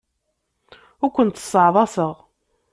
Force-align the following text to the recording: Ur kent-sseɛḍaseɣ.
Ur 1.03 1.11
kent-sseɛḍaseɣ. 1.15 2.15